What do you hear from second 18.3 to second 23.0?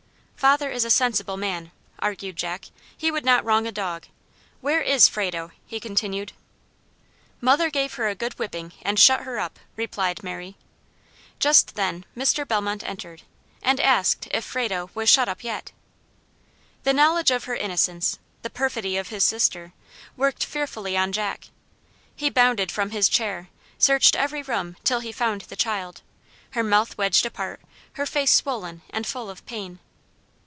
the perfidy of his sister, worked fearfully on Jack. He bounded from